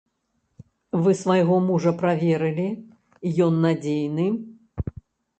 [1.01, 2.65] Вы свайго мужа праверылі,
[3.49, 4.25] ён надзейны?